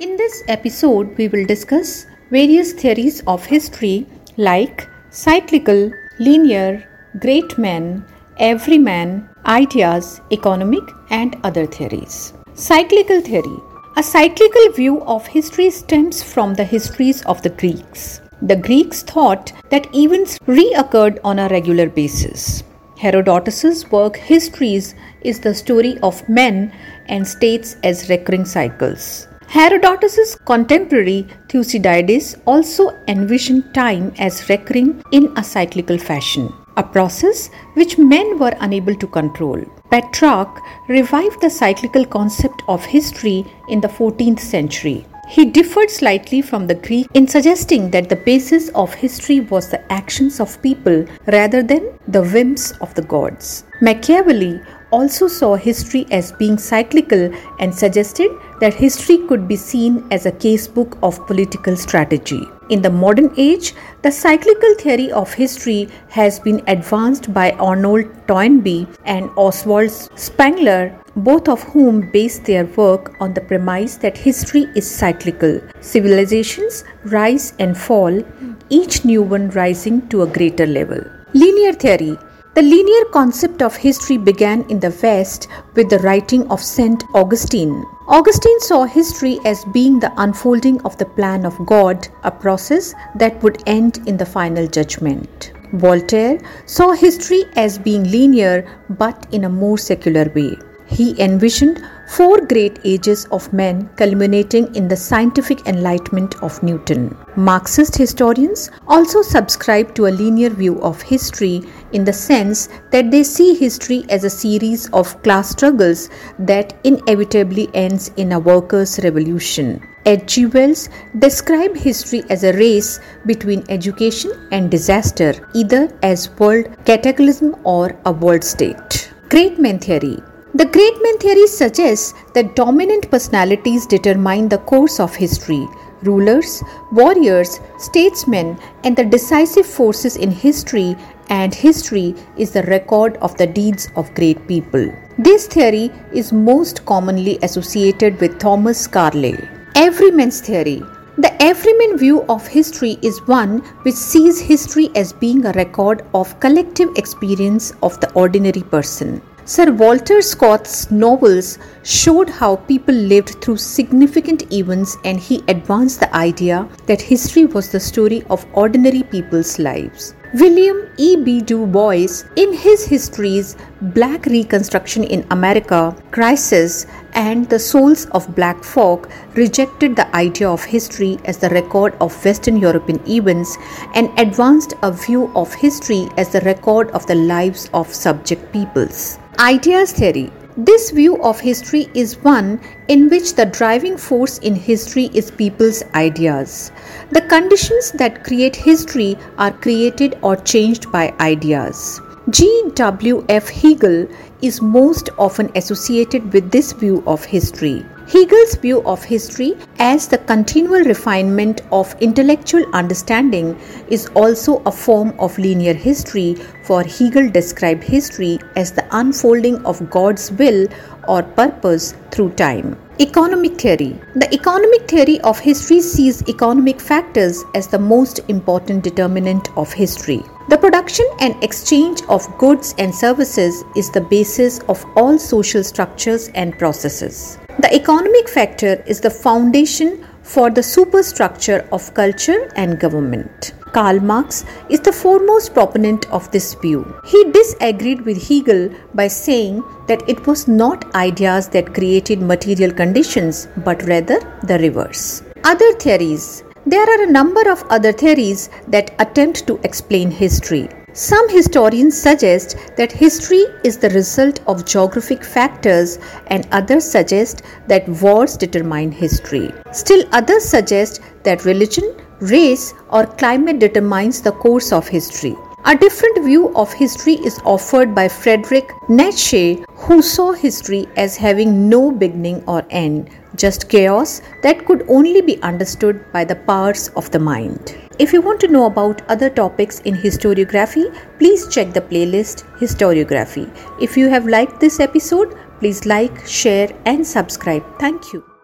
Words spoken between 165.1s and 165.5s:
he